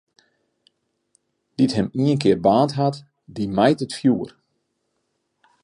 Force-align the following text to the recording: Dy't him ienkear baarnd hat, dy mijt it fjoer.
Dy't 1.57 1.75
him 1.77 1.87
ienkear 2.01 2.39
baarnd 2.45 2.73
hat, 2.79 2.95
dy 3.35 3.43
mijt 3.57 3.83
it 3.85 3.97
fjoer. 3.97 4.29